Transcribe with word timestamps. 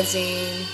Magazine. 0.00 0.66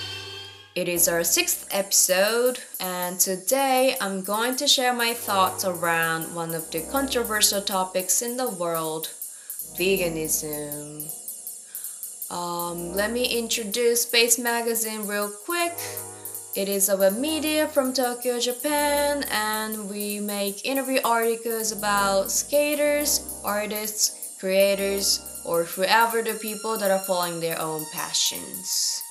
It 0.73 0.87
is 0.87 1.09
our 1.09 1.21
sixth 1.21 1.67
episode, 1.71 2.59
and 2.79 3.19
today 3.19 3.97
I'm 3.99 4.21
going 4.23 4.55
to 4.55 4.69
share 4.69 4.93
my 4.93 5.13
thoughts 5.13 5.65
around 5.65 6.33
one 6.33 6.55
of 6.55 6.71
the 6.71 6.79
controversial 6.89 7.61
topics 7.61 8.21
in 8.21 8.37
the 8.37 8.49
world 8.49 9.09
veganism. 9.77 11.11
Um, 12.31 12.93
let 12.93 13.11
me 13.11 13.25
introduce 13.25 14.03
Space 14.03 14.39
Magazine 14.39 15.05
real 15.05 15.29
quick. 15.29 15.75
It 16.55 16.69
is 16.69 16.87
a 16.87 16.95
web 16.95 17.17
media 17.17 17.67
from 17.67 17.91
Tokyo, 17.91 18.39
Japan, 18.39 19.25
and 19.29 19.89
we 19.89 20.21
make 20.21 20.63
interview 20.63 21.01
articles 21.03 21.73
about 21.73 22.31
skaters, 22.31 23.41
artists, 23.43 24.37
creators, 24.39 25.36
or 25.47 25.63
whoever 25.63 26.21
the 26.21 26.33
people 26.33 26.77
that 26.77 26.91
are 26.91 26.99
following 26.99 27.39
their 27.39 27.59
own 27.59 27.85
passions. 27.93 29.01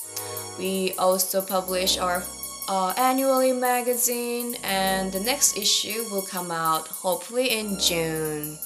We 0.58 0.92
also 0.98 1.40
publish 1.40 1.98
our 1.98 2.22
uh, 2.68 2.92
annually 2.96 3.52
magazine, 3.52 4.56
and 4.62 5.12
the 5.12 5.20
next 5.20 5.56
issue 5.56 6.04
will 6.10 6.26
come 6.30 6.50
out 6.50 6.88
hopefully 6.88 7.58
in 7.58 7.78
June. 7.80 8.58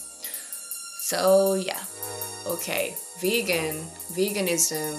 So, 1.02 1.54
yeah, 1.54 1.82
okay, 2.46 2.94
vegan, 3.20 3.76
veganism. 4.12 4.98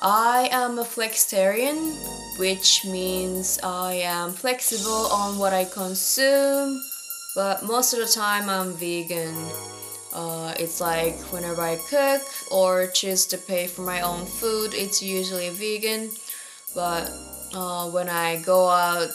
I 0.00 0.48
am 0.50 0.78
a 0.78 0.84
flexitarian, 0.84 1.78
which 2.38 2.84
means 2.84 3.58
I 3.62 3.94
am 4.04 4.32
flexible 4.32 5.06
on 5.12 5.38
what 5.38 5.52
I 5.52 5.64
consume, 5.64 6.82
but 7.34 7.62
most 7.64 7.94
of 7.94 8.00
the 8.00 8.06
time 8.06 8.48
I'm 8.48 8.72
vegan. 8.74 9.34
Uh, 10.14 10.52
it's 10.58 10.80
like 10.80 11.14
whenever 11.32 11.62
I 11.62 11.76
cook 11.88 12.22
or 12.50 12.86
choose 12.88 13.26
to 13.26 13.38
pay 13.38 13.66
for 13.66 13.82
my 13.82 14.00
own 14.00 14.26
food, 14.26 14.74
it's 14.74 15.02
usually 15.02 15.50
vegan. 15.50 16.10
But 16.74 17.10
uh, 17.54 17.90
when 17.90 18.08
I 18.08 18.42
go 18.42 18.68
out 18.68 19.10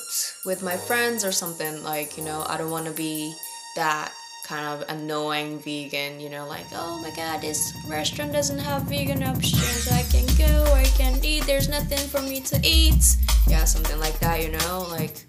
with 0.46 0.64
my 0.64 0.78
friends 0.78 1.24
or 1.26 1.32
something, 1.32 1.84
like, 1.84 2.18
you 2.18 2.24
know, 2.24 2.46
I 2.48 2.58
don't 2.58 2.72
want 2.72 2.86
to 2.86 2.94
be 2.94 3.34
that 3.76 4.12
kind 4.46 4.66
of 4.66 4.88
annoying 4.90 5.60
vegan, 5.60 6.20
you 6.20 6.30
know, 6.30 6.48
like, 6.48 6.66
oh 6.74 7.02
my 7.02 7.12
god, 7.12 7.42
this 7.42 7.74
restaurant 7.86 8.32
doesn't 8.32 8.60
have 8.60 8.84
vegan 8.84 9.22
options, 9.22 9.92
I 9.92 10.04
can 10.04 10.26
go, 10.38 10.64
I 10.72 10.86
can 10.96 11.20
eat, 11.22 11.44
there's 11.44 11.68
nothing 11.68 11.98
for 11.98 12.22
me 12.22 12.40
to 12.42 12.60
eat. 12.64 13.18
Yeah, 13.48 13.66
something 13.66 14.00
like 14.00 14.18
that, 14.20 14.42
you 14.42 14.52
know, 14.52 14.88
like, 14.90 15.26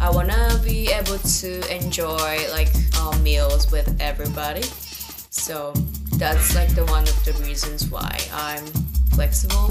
I 0.00 0.10
wanna 0.10 0.60
be 0.62 0.90
able 0.92 1.18
to 1.18 1.74
enjoy 1.74 2.46
like 2.52 2.68
uh, 3.00 3.18
meals 3.20 3.72
with 3.72 3.96
everybody. 4.00 4.62
So 5.38 5.72
that's 6.16 6.54
like 6.54 6.74
the 6.74 6.84
one 6.86 7.04
of 7.04 7.24
the 7.24 7.32
reasons 7.44 7.90
why 7.90 8.18
I'm 8.32 8.66
flexible. 9.14 9.70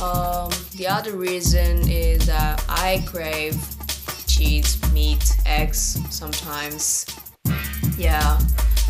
Um, 0.00 0.50
the 0.76 0.86
other 0.88 1.12
reason 1.16 1.88
is 1.88 2.26
that 2.26 2.64
I 2.68 3.02
crave 3.06 3.56
cheese, 4.26 4.78
meat, 4.92 5.36
eggs 5.46 5.98
sometimes 6.10 7.06
yeah. 7.98 8.38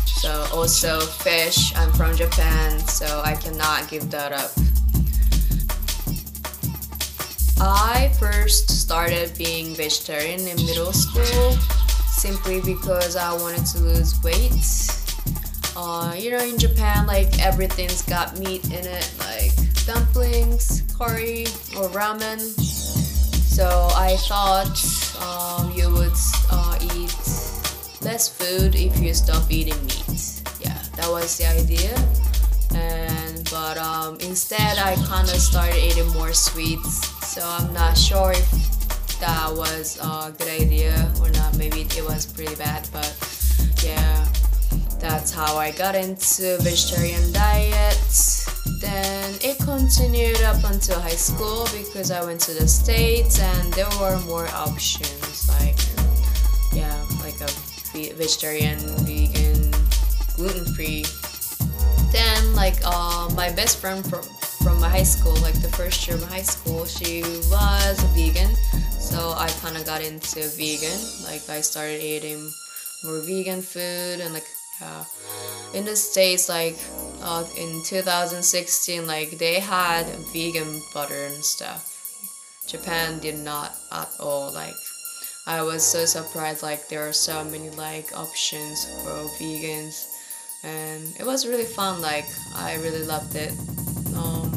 So 0.05 0.45
also 0.53 0.99
fish. 0.99 1.75
I'm 1.75 1.91
from 1.93 2.15
Japan, 2.15 2.79
so 2.79 3.21
I 3.25 3.35
cannot 3.35 3.89
give 3.89 4.09
that 4.11 4.31
up. 4.31 4.51
I 7.61 8.11
first 8.19 8.69
started 8.69 9.35
being 9.37 9.75
vegetarian 9.75 10.41
in 10.41 10.55
middle 10.57 10.93
school 10.93 11.51
simply 12.07 12.61
because 12.61 13.15
I 13.15 13.33
wanted 13.33 13.65
to 13.67 13.79
lose 13.79 14.21
weight. 14.23 14.53
Uh, 15.81 16.13
you 16.13 16.29
know, 16.29 16.43
in 16.43 16.59
Japan, 16.59 17.07
like 17.07 17.39
everything's 17.39 18.01
got 18.01 18.37
meat 18.37 18.65
in 18.65 18.85
it, 18.85 19.13
like 19.19 19.53
dumplings, 19.85 20.83
curry, 20.97 21.43
or 21.77 21.87
ramen. 21.95 22.39
So 22.41 23.87
I 23.95 24.17
thought 24.27 24.75
um, 25.23 25.71
you 25.71 25.89
would 25.89 26.19
uh, 26.51 26.77
eat 26.95 27.15
less 28.01 28.27
food 28.27 28.75
if 28.75 28.99
you 28.99 29.13
stop 29.13 29.49
eating 29.49 29.79
meat. 29.85 30.43
Yeah, 30.59 30.77
that 30.97 31.07
was 31.07 31.37
the 31.37 31.47
idea. 31.47 31.95
And 32.75 33.49
but 33.49 33.77
um, 33.77 34.17
instead, 34.19 34.77
I 34.79 34.95
kind 35.07 35.29
of 35.29 35.39
started 35.39 35.77
eating 35.81 36.09
more 36.09 36.33
sweets. 36.33 37.07
So 37.25 37.41
I'm 37.41 37.71
not 37.71 37.97
sure 37.97 38.33
if 38.33 39.19
that 39.21 39.53
was 39.55 39.97
a 40.01 40.35
good 40.37 40.61
idea 40.61 41.09
or 41.21 41.29
not. 41.31 41.57
Maybe 41.57 41.83
it 41.83 42.03
was 42.03 42.25
pretty 42.25 42.55
bad, 42.55 42.85
but 42.91 43.15
yeah, 43.81 44.27
that's 44.99 45.31
how 45.31 45.55
I 45.55 45.71
got 45.71 45.95
into 45.95 46.57
vegetarian 46.61 47.31
diet. 47.31 47.97
Then 48.79 49.35
it 49.41 49.57
continued 49.59 50.41
up 50.43 50.63
until 50.65 50.99
high 50.99 51.19
school 51.19 51.67
because 51.71 52.11
I 52.11 52.23
went 52.23 52.41
to 52.41 52.53
the 52.53 52.67
states 52.67 53.39
and 53.39 53.73
there 53.73 53.89
were 53.99 54.19
more 54.25 54.47
options 54.49 55.49
like 55.49 55.77
yeah, 56.73 56.95
like 57.21 57.39
a 57.41 57.49
vegetarian, 58.13 58.77
vegan, 59.03 59.71
gluten 60.35 60.65
free. 60.73 61.05
Then 62.11 62.55
like 62.55 62.77
uh, 62.85 63.29
my 63.35 63.51
best 63.51 63.79
friend 63.79 64.05
from 64.07 64.23
from 64.63 64.79
my 64.79 64.89
high 64.89 65.03
school, 65.03 65.35
like 65.37 65.59
the 65.61 65.69
first 65.69 66.07
year 66.07 66.17
of 66.17 66.23
high 66.23 66.41
school, 66.43 66.85
she 66.85 67.21
was 67.49 68.03
a 68.03 68.07
vegan, 68.07 68.53
so 68.99 69.33
I 69.37 69.49
kind 69.61 69.77
of 69.77 69.85
got 69.85 70.01
into 70.03 70.41
vegan. 70.55 70.99
Like 71.23 71.47
I 71.49 71.61
started 71.61 72.03
eating 72.03 72.51
more 73.03 73.21
vegan 73.21 73.61
food 73.61 74.19
and 74.19 74.33
like 74.33 74.45
uh, 74.81 75.03
in 75.73 75.85
the 75.85 75.95
states 75.95 76.49
like 76.49 76.77
uh, 77.21 77.45
in 77.57 77.81
2016 77.83 79.05
like 79.05 79.31
they 79.37 79.59
had 79.59 80.05
vegan 80.33 80.81
butter 80.93 81.25
and 81.25 81.43
stuff. 81.43 81.85
Japan 82.67 83.19
did 83.19 83.39
not 83.39 83.75
at 83.91 84.09
all 84.19 84.53
like 84.53 84.75
I 85.47 85.63
was 85.63 85.83
so 85.83 86.05
surprised 86.05 86.61
like 86.61 86.87
there 86.89 87.07
are 87.07 87.13
so 87.13 87.43
many 87.43 87.71
like 87.71 88.15
options 88.15 88.85
for 89.01 89.25
vegans. 89.41 90.05
And 90.63 91.01
it 91.19 91.25
was 91.25 91.47
really 91.47 91.63
fun 91.65 92.01
like 92.01 92.25
I 92.55 92.75
really 92.75 93.03
loved 93.03 93.35
it. 93.35 93.51
Um, 94.15 94.51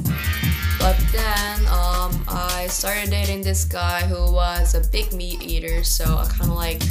but 0.78 0.98
then 1.12 1.60
um, 1.66 2.12
I 2.28 2.66
started 2.68 3.10
dating 3.10 3.42
this 3.42 3.64
guy 3.64 4.02
who 4.02 4.32
was 4.32 4.74
a 4.74 4.86
big 4.90 5.12
meat 5.14 5.40
eater 5.42 5.84
so 5.84 6.04
I 6.04 6.26
kind 6.26 6.50
of 6.50 6.56
like 6.56 6.82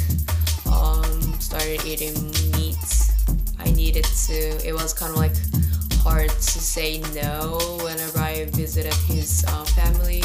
um, 0.66 1.38
started 1.38 1.84
eating 1.84 2.14
meat 2.56 2.76
I 2.82 3.01
needed 3.82 4.04
to 4.04 4.38
it 4.64 4.72
was 4.72 4.94
kind 4.94 5.10
of 5.10 5.18
like 5.18 5.34
hard 6.06 6.30
to 6.30 6.58
say 6.72 7.00
no 7.14 7.58
whenever 7.82 8.20
I 8.20 8.44
visited 8.54 8.94
his 9.10 9.44
uh, 9.48 9.64
family 9.74 10.22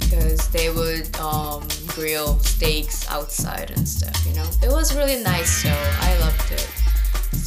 because 0.00 0.40
um, 0.46 0.52
they 0.56 0.70
would 0.70 1.14
um, 1.20 1.60
grill 1.88 2.38
steaks 2.38 3.06
outside 3.10 3.72
and 3.76 3.86
stuff 3.86 4.16
you 4.26 4.34
know? 4.34 4.48
It 4.62 4.72
was 4.72 4.96
really 4.96 5.22
nice 5.22 5.50
so 5.62 5.68
i 6.08 6.18
loved 6.24 6.50
it. 6.52 6.70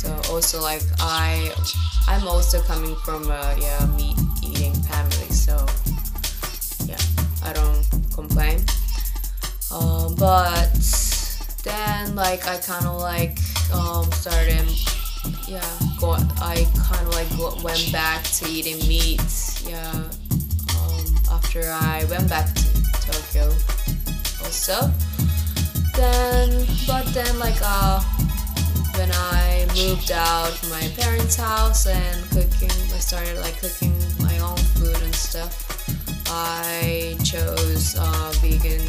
So 0.02 0.10
also 0.32 0.62
like 0.62 0.84
i 1.00 1.52
i'm 2.08 2.28
also 2.28 2.62
coming 2.62 2.96
from 2.98 3.24
a 3.32 3.44
yeah 3.60 3.84
meat 3.98 4.18
eating 4.44 4.76
family 4.92 5.30
so 5.34 5.56
yeah 6.86 7.02
i 7.44 7.52
don't 7.52 7.84
complain. 8.14 8.60
Um, 9.72 10.14
but 10.16 10.70
like 12.16 12.48
i 12.48 12.58
kind 12.58 12.86
of 12.86 13.00
like 13.00 13.38
um, 13.74 14.10
started 14.12 14.68
yeah 15.48 15.80
go, 16.00 16.12
i 16.42 16.66
kind 16.88 17.08
of 17.08 17.14
like 17.14 17.30
go, 17.38 17.56
went 17.64 17.92
back 17.92 18.24
to 18.24 18.48
eating 18.50 18.78
meat 18.88 19.22
yeah 19.68 19.92
um, 19.92 21.06
after 21.32 21.62
i 21.72 22.06
went 22.10 22.30
back 22.30 22.54
to 22.54 22.66
tokyo 23.02 23.52
also. 24.46 24.92
Then, 25.96 26.66
but 26.88 27.06
then 27.14 27.40
like 27.40 27.58
uh, 27.62 28.02
when 28.96 29.10
I 29.12 29.66
moved 29.76 30.12
out 30.12 30.50
from 30.50 30.70
my 30.70 30.88
parents' 30.98 31.36
house 31.36 31.88
and 31.88 32.30
cooking, 32.32 32.72
I 32.94 33.00
started 33.00 33.40
like 33.40 33.60
cooking 33.60 33.96
my 34.20 34.38
own 34.40 34.58
food 34.78 34.96
and 35.02 35.16
stuff. 35.16 35.54
I 36.28 37.18
chose 37.24 37.96
uh, 37.98 38.32
vegan 38.42 38.86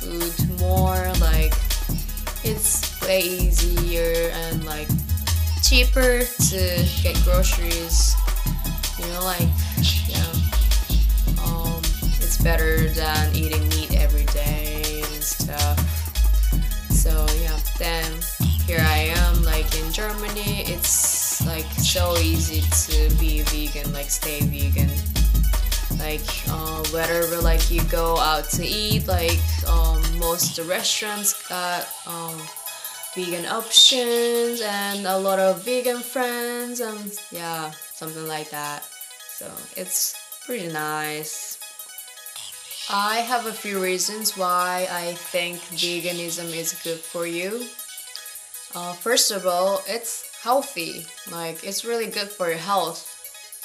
food 0.00 0.60
more. 0.60 1.12
Like 1.20 1.54
it's 2.44 3.00
way 3.02 3.20
easier 3.20 4.30
and 4.32 4.64
like 4.64 4.88
cheaper 5.62 6.24
to 6.24 6.84
get 7.02 7.16
groceries. 7.24 8.14
You 8.98 9.06
know, 9.12 9.24
like 9.24 9.48
yeah, 10.08 10.24
um, 11.44 11.82
it's 12.20 12.42
better 12.42 12.88
than 12.90 13.34
eating 13.34 13.68
meat 13.70 13.94
every 13.96 14.24
day 14.26 14.31
wherever 26.92 27.40
like 27.40 27.70
you 27.70 27.82
go 27.84 28.18
out 28.18 28.44
to 28.50 28.64
eat, 28.64 29.06
like 29.06 29.40
um, 29.66 30.00
most 30.18 30.58
restaurants 30.60 31.46
got 31.48 31.88
um, 32.06 32.38
vegan 33.14 33.46
options 33.46 34.60
and 34.60 35.06
a 35.06 35.18
lot 35.18 35.38
of 35.38 35.64
vegan 35.64 36.00
friends 36.00 36.80
and 36.80 37.18
yeah, 37.30 37.70
something 37.70 38.26
like 38.28 38.50
that. 38.50 38.82
So 39.28 39.50
it's 39.76 40.14
pretty 40.46 40.72
nice. 40.72 41.58
I 42.90 43.18
have 43.18 43.46
a 43.46 43.52
few 43.52 43.82
reasons 43.82 44.36
why 44.36 44.86
I 44.90 45.14
think 45.14 45.58
veganism 45.58 46.54
is 46.54 46.74
good 46.82 46.98
for 46.98 47.26
you. 47.26 47.66
Uh, 48.74 48.92
first 48.94 49.30
of 49.30 49.46
all, 49.46 49.82
it's 49.86 50.40
healthy. 50.42 51.06
Like 51.30 51.64
it's 51.64 51.84
really 51.84 52.06
good 52.06 52.28
for 52.28 52.48
your 52.48 52.58
health. 52.58 53.11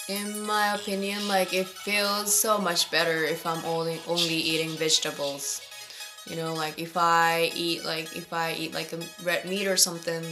In 0.08 0.46
my 0.46 0.74
opinion, 0.76 1.28
like 1.28 1.54
it 1.54 1.68
feels 1.68 2.34
so 2.34 2.58
much 2.58 2.90
better 2.90 3.26
if 3.26 3.46
I'm 3.46 3.64
only 3.66 4.00
only 4.08 4.36
eating 4.36 4.70
vegetables. 4.78 5.62
You 6.26 6.38
know, 6.38 6.54
like 6.54 6.80
if 6.80 6.96
I 6.96 7.52
eat 7.56 7.84
like 7.84 8.16
if 8.16 8.32
I 8.32 8.54
eat 8.54 8.74
like 8.74 8.94
a 8.94 9.00
red 9.24 9.44
meat 9.46 9.68
or 9.68 9.76
something, 9.76 10.24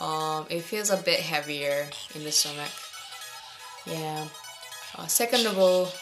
um, 0.00 0.46
it 0.48 0.62
feels 0.62 0.88
a 0.88 0.96
bit 0.96 1.20
heavier 1.20 1.88
in 2.14 2.24
the 2.24 2.32
stomach. 2.32 2.72
Yeah. 3.84 4.28
Uh, 4.96 5.06
second 5.06 5.46
of 5.46 5.58
all, 5.58 5.92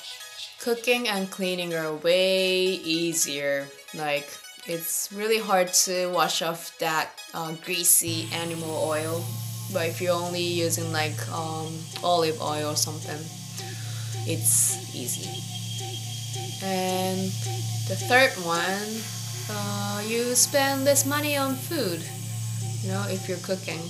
cooking 0.61 1.09
and 1.09 1.31
cleaning 1.31 1.75
are 1.75 1.95
way 1.95 2.79
easier. 2.87 3.67
Like 3.95 4.29
it's 4.67 5.11
really 5.13 5.39
hard 5.39 5.73
to 5.89 6.07
wash 6.07 6.41
off 6.43 6.77
that 6.79 7.11
uh, 7.35 7.53
greasy 7.65 8.29
animal 8.33 8.79
oil, 8.85 9.25
but 9.73 9.87
if 9.87 10.01
you're 10.01 10.15
only 10.15 10.43
using 10.43 10.93
like 10.93 11.17
um, 11.33 11.73
olive 12.03 12.41
oil 12.41 12.71
or 12.73 12.77
something, 12.77 13.19
it's 14.27 14.95
easy. 14.95 15.29
And 16.63 17.31
the 17.89 17.97
third 17.97 18.33
one, 18.45 18.89
uh, 19.51 20.03
you 20.07 20.35
spend 20.35 20.85
less 20.85 21.07
money 21.07 21.37
on 21.37 21.55
food. 21.55 22.03
You 22.83 22.93
know, 22.93 23.05
if 23.09 23.29
you're 23.29 23.39
cooking. 23.39 23.81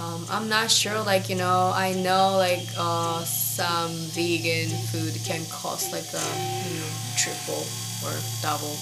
Um, 0.00 0.26
I'm 0.28 0.48
not 0.48 0.70
sure. 0.70 1.00
Like 1.02 1.28
you 1.28 1.36
know, 1.36 1.72
I 1.74 1.94
know 1.94 2.36
like 2.36 2.66
uh, 2.76 3.22
some 3.24 3.92
vegan 4.10 4.70
food 4.90 5.14
can 5.24 5.44
cost 5.50 5.92
like 5.92 6.10
a 6.12 6.26
you 6.68 6.80
know 6.80 6.92
triple 7.16 7.62
or 8.02 8.14
double. 8.42 8.76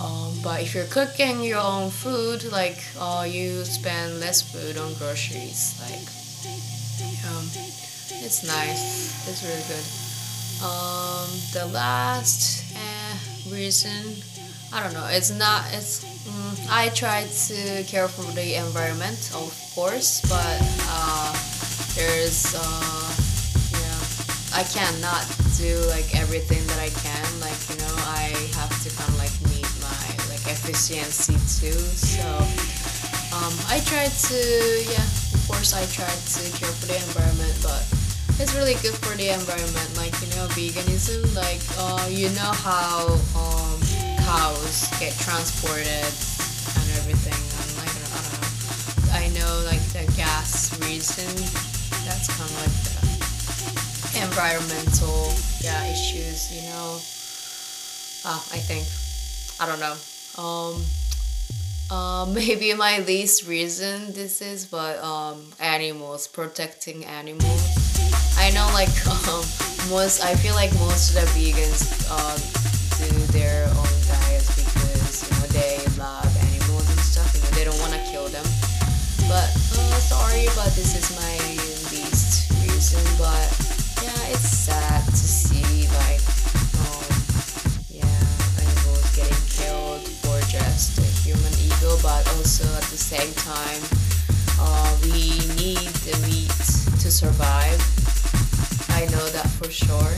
Um, 0.00 0.34
but 0.42 0.62
if 0.62 0.74
you're 0.74 0.86
cooking 0.86 1.42
your 1.42 1.60
own 1.60 1.90
food, 1.90 2.50
like 2.50 2.82
uh, 2.98 3.26
you 3.28 3.64
spend 3.64 4.20
less 4.20 4.42
food 4.42 4.76
on 4.76 4.92
groceries. 4.94 5.78
Like, 5.80 6.06
um, 7.30 7.44
it's 8.24 8.44
nice. 8.46 9.28
It's 9.28 9.42
really 9.42 9.64
good. 9.70 9.86
Um, 10.62 11.28
the 11.52 11.66
last 11.72 12.64
eh, 12.74 13.54
reason, 13.54 14.16
I 14.72 14.82
don't 14.82 14.94
know. 14.94 15.06
It's 15.10 15.30
not. 15.30 15.64
It's. 15.72 16.04
Mm, 16.24 16.66
I 16.70 16.88
try 16.88 17.24
to 17.24 17.84
care 17.84 18.08
for 18.08 18.24
the 18.32 18.54
environment, 18.54 19.30
of 19.34 19.52
course, 19.74 20.20
but 20.22 20.58
uh, 20.88 21.32
there's. 21.94 22.54
Uh, 22.56 22.94
I 24.54 24.62
cannot 24.62 25.26
do 25.58 25.74
like 25.90 26.14
everything 26.14 26.64
that 26.68 26.78
I 26.78 26.88
can. 27.02 27.26
Like 27.40 27.58
you 27.68 27.74
know, 27.74 27.94
I 28.06 28.30
have 28.54 28.70
to 28.84 28.88
kind 28.94 29.10
of 29.10 29.18
like 29.18 29.34
efficiency 30.54 31.34
too. 31.58 31.74
So 31.74 32.26
um, 33.34 33.54
I 33.66 33.82
try 33.84 34.06
to 34.06 34.38
yeah. 34.86 35.06
Of 35.34 35.42
course, 35.50 35.74
I 35.74 35.84
try 35.90 36.08
to 36.08 36.42
care 36.56 36.70
for 36.70 36.86
the 36.86 36.96
environment, 36.96 37.52
but 37.60 37.82
it's 38.40 38.54
really 38.54 38.78
good 38.80 38.94
for 39.02 39.12
the 39.18 39.34
environment. 39.34 39.90
Like 39.98 40.14
you 40.22 40.30
know, 40.38 40.46
veganism. 40.54 41.26
Like 41.34 41.62
uh, 41.76 42.06
you 42.08 42.30
know 42.38 42.52
how 42.62 43.18
um, 43.34 43.78
cows 44.22 44.88
get 45.02 45.12
transported 45.18 46.08
and 46.78 46.86
everything. 47.02 47.36
And 47.36 47.70
like 47.82 47.92
I 47.92 48.18
don't 48.22 48.34
know. 48.38 48.48
I 49.10 49.24
know 49.34 49.52
like 49.66 49.84
the 49.90 50.06
gas 50.14 50.72
reason. 50.86 51.28
That's 52.06 52.28
kind 52.30 52.46
of 52.46 52.56
like 52.62 52.76
the 52.84 52.94
environmental 54.22 55.32
yeah 55.60 55.82
issues 55.90 56.52
you 56.54 56.62
know 56.70 57.00
uh, 58.30 58.40
i 58.52 58.58
think 58.62 58.86
i 59.58 59.66
don't 59.66 59.80
know 59.80 59.96
um 60.38 60.82
uh, 61.90 62.26
maybe 62.32 62.72
my 62.74 62.98
least 63.00 63.46
reason 63.46 64.12
this 64.12 64.40
is 64.40 64.66
but 64.66 64.98
um 65.02 65.52
animals 65.60 66.26
protecting 66.26 67.04
animals. 67.04 67.62
I 68.38 68.50
know 68.50 68.68
like 68.74 68.90
um 69.28 69.44
most 69.90 70.24
i 70.24 70.34
feel 70.36 70.54
like 70.54 70.72
most 70.80 71.10
of 71.10 71.16
the 71.20 71.26
vegans 71.36 71.84
uh, 72.10 72.36
do 72.98 73.32
their 73.32 73.68
survive. 97.14 97.78
I 98.90 99.06
know 99.06 99.24
that 99.30 99.46
for 99.54 99.70
sure. 99.70 100.14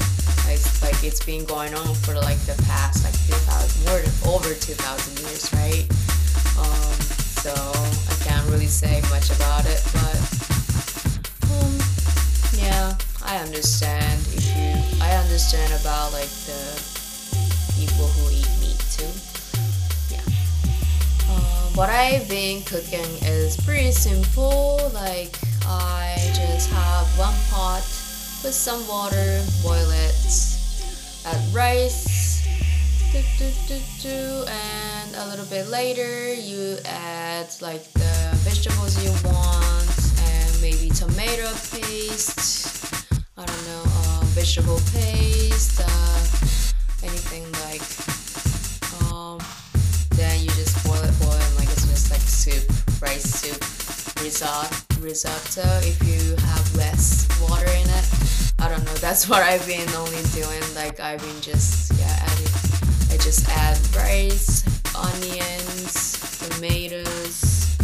It's 0.48 0.80
like 0.80 1.04
it's 1.04 1.22
been 1.22 1.44
going 1.44 1.74
on 1.74 1.94
for 1.94 2.14
like 2.14 2.40
the 2.48 2.56
past 2.64 3.04
like 3.04 3.12
2000 3.28 3.84
more 3.84 4.00
than 4.00 4.16
over 4.32 4.54
2000 4.54 5.20
years, 5.20 5.52
right? 5.52 5.84
Um, 6.56 6.96
so 7.44 7.52
I 7.52 8.16
can't 8.24 8.48
really 8.48 8.66
say 8.66 9.02
much 9.12 9.28
about 9.28 9.68
it, 9.68 9.84
but 9.92 10.16
um, 11.52 11.76
yeah. 12.56 12.96
I 13.28 13.44
understand 13.44 14.16
if 14.32 14.48
you 14.56 15.04
I 15.04 15.12
understand 15.20 15.76
about 15.78 16.14
like 16.14 16.32
the 16.48 16.64
people 17.76 18.08
who 18.16 18.32
eat 18.32 18.48
meat 18.64 18.80
too. 18.96 19.12
Yeah. 20.08 20.24
Uh, 21.28 21.76
what 21.76 21.90
I've 21.90 22.26
been 22.26 22.62
cooking 22.62 23.04
is 23.20 23.60
pretty 23.60 23.92
simple. 23.92 24.80
Like 24.94 25.36
I 25.68 26.16
just 26.34 26.70
have 26.70 27.06
one 27.18 27.34
pot, 27.50 27.82
put 28.42 28.54
some 28.54 28.86
water, 28.86 29.42
boil 29.62 29.90
it, 29.90 30.14
add 31.24 31.54
rice, 31.54 32.46
do, 33.12 33.20
do, 33.38 33.50
do, 33.66 33.80
do, 34.00 34.44
and 34.48 35.14
a 35.16 35.26
little 35.28 35.46
bit 35.46 35.66
later 35.68 36.32
you 36.34 36.76
add 36.84 37.48
like 37.60 37.82
the 37.92 38.30
vegetables 38.46 39.02
you 39.02 39.10
want 39.28 40.12
and 40.22 40.62
maybe 40.62 40.88
tomato 40.90 41.50
paste. 41.72 42.94
I 43.36 43.44
don't 43.44 43.66
know, 43.66 43.82
uh, 43.84 44.20
vegetable 44.34 44.80
paste, 44.92 45.80
uh, 45.80 46.18
anything 47.02 47.44
like, 47.66 47.82
um, 49.12 49.38
then 50.10 50.40
you 50.40 50.48
just 50.50 50.86
boil 50.86 51.02
it, 51.02 51.18
boil 51.20 51.32
it, 51.32 51.56
like 51.58 51.68
it's 51.70 51.86
just 51.86 52.10
like 52.10 52.20
soup, 52.20 52.64
rice 53.02 53.24
soup, 53.24 53.62
risotto, 54.26 54.76
risotto 55.00 55.62
if 55.86 56.02
you 56.02 56.34
have 56.46 56.74
less 56.74 57.28
water 57.40 57.70
in 57.70 57.88
it. 57.88 58.06
I 58.58 58.68
don't 58.68 58.84
know, 58.84 58.94
that's 58.94 59.28
what 59.28 59.44
I've 59.44 59.64
been 59.68 59.88
only 59.90 60.20
doing, 60.34 60.62
like 60.74 60.98
I've 60.98 61.20
been 61.20 61.40
just, 61.40 61.92
yeah, 61.96 62.10
adding, 62.10 62.52
I 63.14 63.18
just 63.22 63.48
add 63.48 63.78
rice, 63.94 64.66
onions, 64.96 66.18
tomatoes, 66.42 67.76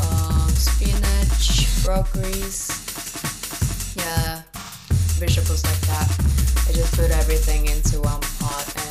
um, 0.00 0.48
spinach, 0.56 1.68
broccolis, 1.84 2.64
yeah, 3.94 4.40
vegetables 5.20 5.64
like 5.64 5.80
that. 5.92 6.08
I 6.66 6.72
just 6.72 6.96
put 6.96 7.10
everything 7.10 7.66
into 7.66 8.00
one 8.00 8.22
pot 8.40 8.83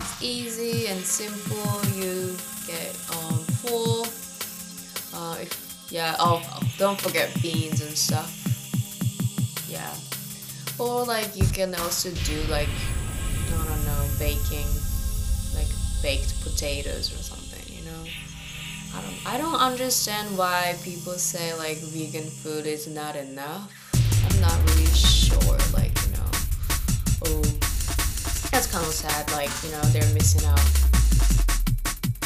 it's 0.00 0.22
easy 0.22 0.86
and 0.86 1.00
simple. 1.00 1.68
You 1.94 2.34
get 2.66 2.96
um 3.12 3.36
full. 3.60 4.06
Uh, 5.12 5.36
if, 5.40 5.88
yeah. 5.90 6.16
Oh, 6.18 6.40
don't 6.78 7.00
forget 7.00 7.30
beans 7.42 7.80
and 7.82 7.96
stuff. 7.96 8.30
Yeah. 9.68 9.92
Or 10.78 11.04
like 11.04 11.36
you 11.36 11.46
can 11.48 11.74
also 11.74 12.10
do 12.24 12.40
like 12.48 12.68
I 12.68 13.64
don't 13.68 13.84
know 13.84 14.02
baking, 14.18 14.68
like 15.54 15.68
baked 16.02 16.40
potatoes 16.42 17.12
or 17.12 17.22
something. 17.22 17.64
You 17.68 17.84
know 17.84 18.02
I 18.96 19.00
don't 19.02 19.34
I 19.34 19.38
don't 19.38 19.60
understand 19.60 20.36
why 20.38 20.76
people 20.82 21.14
say 21.14 21.52
like 21.54 21.78
vegan 21.78 22.28
food 22.28 22.66
is 22.66 22.88
not 22.88 23.16
enough. 23.16 23.70
I'm 24.24 24.40
not 24.40 24.56
really 24.70 24.86
sure, 24.86 25.56
like, 25.72 25.92
you 26.04 26.12
know. 26.12 26.30
Oh 27.26 27.69
that's 28.50 28.66
kind 28.66 28.84
of 28.84 28.92
sad, 28.92 29.30
like, 29.32 29.50
you 29.62 29.70
know, 29.70 29.80
they're 29.92 30.14
missing 30.14 30.46
out. 30.48 30.60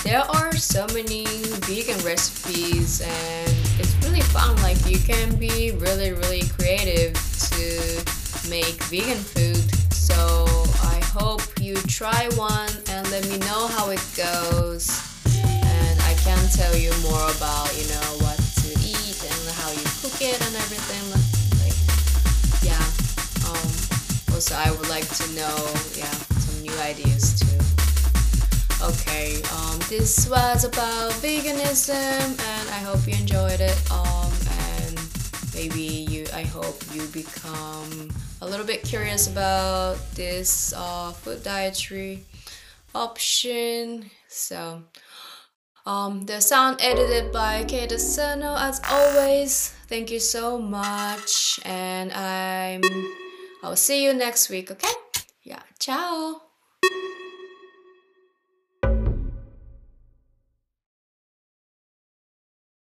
There 0.05 0.21
are 0.21 0.53
so 0.53 0.87
many 0.89 1.25
vegan 1.65 1.99
recipes 2.05 3.01
and 3.01 3.51
it's 3.81 3.95
really 4.05 4.21
fun. 4.21 4.55
Like 4.63 4.79
you 4.87 4.99
can 4.99 5.35
be 5.37 5.73
really, 5.73 6.13
really 6.13 6.43
creative 6.59 7.15
to 7.49 8.51
make 8.51 8.83
vegan 8.85 9.17
food. 9.17 9.65
So 9.93 10.47
I 10.85 11.01
hope 11.13 11.43
you 11.59 11.75
try 11.89 12.29
one 12.37 12.71
and 12.91 13.11
let 13.11 13.27
me 13.29 13.39
know 13.39 13.67
how 13.69 13.91
it 13.91 14.03
goes 14.17 15.01
And 15.27 16.01
I 16.03 16.15
can 16.21 16.49
tell 16.51 16.77
you 16.77 16.93
more 17.03 17.25
about, 17.37 17.73
you 17.77 17.89
know, 17.89 18.25
what 18.25 18.34
so 24.45 24.55
I 24.57 24.71
would 24.73 24.91
like 24.91 25.09
to 25.09 25.27
know, 25.33 25.57
yeah, 25.97 26.13
some 26.45 26.61
new 26.61 26.77
ideas 26.81 27.41
too. 27.41 27.57
Okay, 28.85 29.41
um, 29.57 29.79
this 29.89 30.29
was 30.29 30.65
about 30.65 31.13
veganism, 31.25 32.29
and 32.29 32.69
I 32.69 32.81
hope 32.85 33.07
you 33.07 33.15
enjoyed 33.15 33.61
it. 33.61 33.91
Um, 33.91 34.31
and 34.85 35.01
maybe 35.55 35.81
you, 35.81 36.27
I 36.35 36.43
hope 36.43 36.77
you 36.93 37.07
become 37.07 38.11
a 38.43 38.47
little 38.47 38.67
bit 38.67 38.83
curious 38.83 39.29
about 39.29 39.97
this 40.15 40.75
uh, 40.77 41.13
food 41.13 41.43
dietary 41.43 42.25
option. 42.95 44.11
So. 44.29 44.83
Um, 45.87 46.25
the 46.25 46.41
sound 46.41 46.79
edited 46.81 47.31
by 47.31 47.65
Keita 47.65 47.99
Sano 47.99 48.57
as 48.57 48.81
always. 48.91 49.75
Thank 49.87 50.11
you 50.11 50.19
so 50.19 50.59
much, 50.59 51.61
and 51.63 52.11
I'm 52.11 52.81
I'll 53.65 53.77
see 53.77 54.05
you 54.05 54.13
next 54.13 54.51
week. 54.51 54.71
Okay? 54.71 54.93
Yeah. 55.43 55.63
Ciao. 55.79 56.44